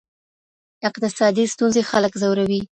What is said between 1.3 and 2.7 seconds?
ستونزې خلک ځوروي.